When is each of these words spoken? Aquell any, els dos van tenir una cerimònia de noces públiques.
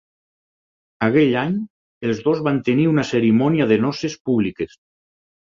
Aquell 1.07 1.37
any, 1.41 1.53
els 2.07 2.21
dos 2.29 2.41
van 2.49 2.57
tenir 2.71 2.89
una 2.93 3.05
cerimònia 3.11 3.69
de 3.75 3.79
noces 3.87 4.19
públiques. 4.31 4.77